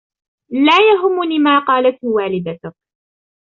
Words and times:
لا 0.51 0.77
يهمني 0.91 1.39
ما 1.39 1.59
قالتهُ 1.59 2.07
والدتك. 2.07 2.73